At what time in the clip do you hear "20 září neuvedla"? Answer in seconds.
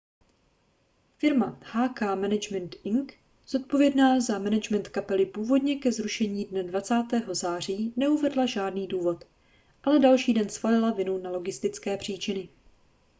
6.63-8.45